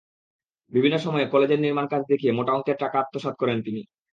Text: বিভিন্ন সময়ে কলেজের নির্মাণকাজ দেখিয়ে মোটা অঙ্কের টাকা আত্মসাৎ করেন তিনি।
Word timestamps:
বিভিন্ন 0.71 0.95
সময়ে 0.97 1.25
কলেজের 1.27 1.59
নির্মাণকাজ 1.59 2.01
দেখিয়ে 2.11 2.35
মোটা 2.37 2.51
অঙ্কের 2.53 2.77
টাকা 2.79 2.95
আত্মসাৎ 2.99 3.35
করেন 3.37 3.57
তিনি। 3.61 3.81